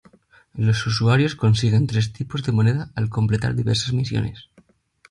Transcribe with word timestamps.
Los 0.55 0.87
usuarios 0.87 1.35
consiguen 1.35 1.85
tres 1.85 2.11
tipos 2.11 2.41
de 2.43 2.51
moneda 2.51 2.89
al 2.95 3.07
completar 3.11 3.53
diversas 3.53 3.93
misiones. 3.93 4.49